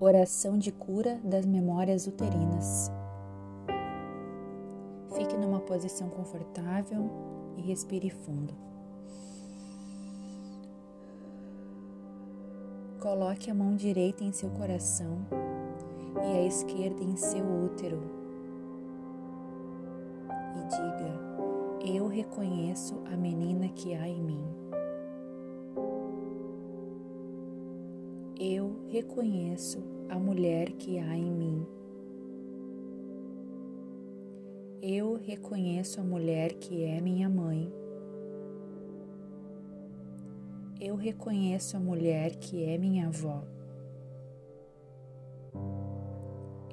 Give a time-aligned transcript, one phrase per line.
[0.00, 2.90] Oração de cura das memórias uterinas.
[5.14, 7.10] Fique numa posição confortável
[7.56, 8.54] e respire fundo.
[13.00, 15.18] Coloque a mão direita em seu coração
[16.16, 18.24] e a esquerda em seu útero
[20.56, 21.13] e diga:
[21.86, 24.42] Eu reconheço a menina que há em mim.
[28.40, 31.66] Eu reconheço a mulher que há em mim.
[34.80, 37.70] Eu reconheço a mulher que é minha mãe.
[40.80, 43.44] Eu reconheço a mulher que é minha avó.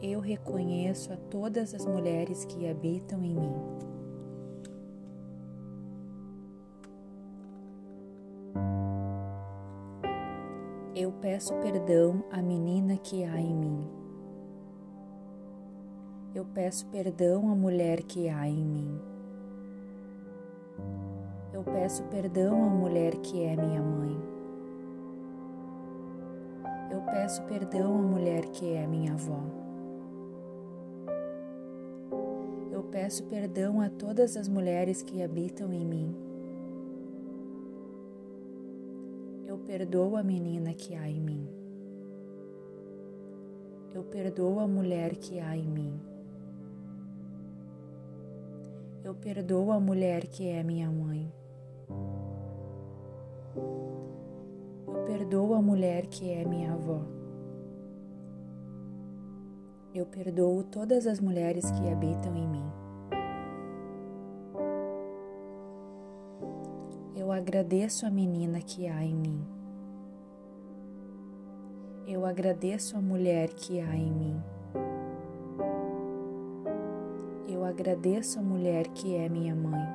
[0.01, 3.91] Eu reconheço a todas as mulheres que habitam em mim.
[11.01, 13.87] Eu peço perdão à menina que há em mim.
[16.35, 18.99] Eu peço perdão à mulher que há em mim.
[21.51, 24.15] Eu peço perdão à mulher que é minha mãe.
[26.91, 29.41] Eu peço perdão à mulher que é minha avó.
[32.71, 36.30] Eu peço perdão a todas as mulheres que habitam em mim.
[39.71, 41.47] Perdoo a menina que há em mim.
[43.95, 45.97] Eu perdoo a mulher que há em mim.
[49.01, 51.33] Eu perdoo a mulher que é minha mãe.
[54.85, 57.05] Eu perdoo a mulher que é minha avó.
[59.95, 62.69] Eu perdoo todas as mulheres que habitam em mim.
[67.15, 69.60] Eu agradeço a menina que há em mim.
[72.07, 74.41] Eu agradeço a mulher que há em mim.
[77.47, 79.87] Eu agradeço a mulher que é minha mãe.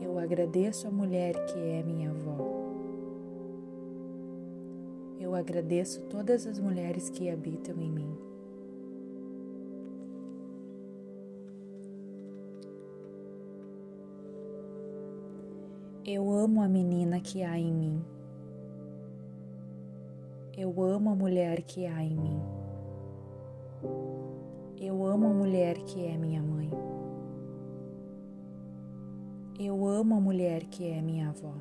[0.00, 2.38] Eu agradeço a mulher que é minha avó.
[5.20, 8.16] Eu agradeço todas as mulheres que habitam em mim.
[16.06, 18.02] Eu amo a menina que há em mim.
[20.62, 22.38] Eu amo a mulher que há em mim.
[24.78, 26.70] Eu amo a mulher que é minha mãe.
[29.58, 31.54] Eu amo a mulher que é minha avó.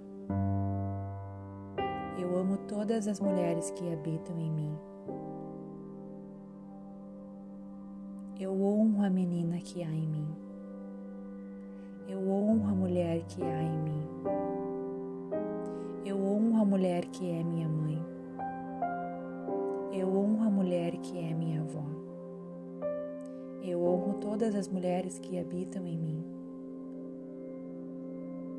[2.19, 4.77] Eu amo todas as mulheres que habitam em mim.
[8.37, 10.27] Eu honro a menina que há em mim.
[12.05, 14.07] Eu honro a mulher que há em mim.
[16.03, 18.18] Eu honro a mulher que é minha mãe.
[19.91, 21.83] Eu honro a mulher que é minha avó.
[23.63, 26.23] Eu honro todas as mulheres que habitam em mim.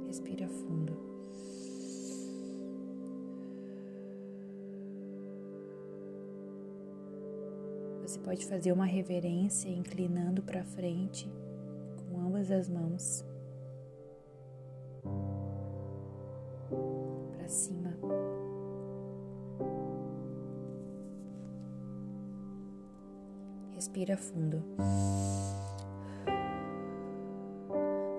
[0.06, 1.10] Respira fundo.
[8.02, 11.30] Você pode fazer uma reverência inclinando para frente
[12.08, 13.24] com ambas as mãos.
[17.36, 17.79] Para cima.
[23.80, 24.62] Respira fundo.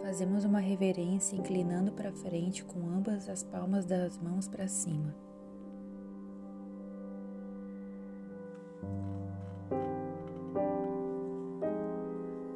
[0.01, 5.16] Fazemos uma reverência inclinando para frente com ambas as palmas das mãos para cima.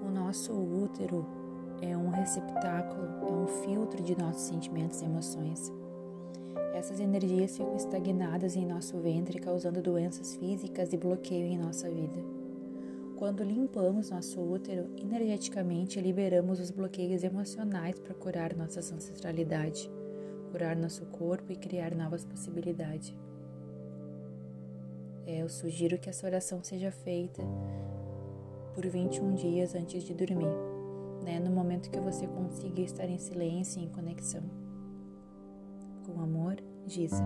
[0.02, 1.28] O nosso útero
[1.84, 5.72] é um receptáculo, é um filtro de nossos sentimentos e emoções.
[6.74, 12.35] Essas energias ficam estagnadas em nosso ventre, causando doenças físicas e bloqueio em nossa vida.
[13.18, 19.90] Quando limpamos nosso útero, energeticamente liberamos os bloqueios emocionais para curar nossa ancestralidade,
[20.52, 23.16] curar nosso corpo e criar novas possibilidades.
[25.26, 27.42] É, eu sugiro que essa oração seja feita
[28.74, 30.54] por 21 dias antes de dormir,
[31.24, 31.40] né?
[31.40, 34.44] no momento que você consiga estar em silêncio e em conexão.
[36.06, 37.24] Com amor, Giza.